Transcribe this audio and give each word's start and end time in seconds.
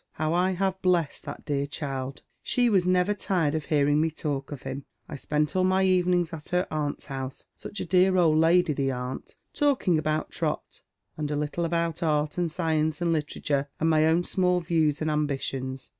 How 0.13 0.33
I 0.33 0.53
have 0.53 0.81
blessed 0.81 1.25
that 1.25 1.45
dear 1.45 1.67
child 1.67 2.23
I 2.25 2.29
She 2.41 2.69
was 2.71 2.87
never 2.87 3.13
tired 3.13 3.53
of 3.53 3.65
hearing 3.65 4.01
me 4.01 4.09
talk 4.09 4.51
of 4.51 4.63
him. 4.63 4.83
I 5.07 5.15
spent 5.15 5.55
all 5.55 5.63
my 5.63 5.83
evenings 5.83 6.33
at 6.33 6.49
her 6.49 6.65
aunt's 6.71 7.05
house— 7.05 7.45
such 7.55 7.79
a 7.81 7.85
dear 7.85 8.17
old 8.17 8.39
lady, 8.39 8.73
the 8.73 8.91
aunt— 8.91 9.35
talking 9.53 9.99
about 9.99 10.31
Trot, 10.31 10.81
and 11.17 11.29
a 11.29 11.35
little 11.35 11.65
about 11.65 12.01
art 12.01 12.39
and 12.39 12.51
science, 12.51 12.99
and 12.99 13.13
literature, 13.13 13.69
and 13.79 13.91
my 13.91 14.05
own 14.07 14.23
small 14.23 14.59
views 14.59 15.03
and 15.03 15.11
ambitions. 15.11 15.89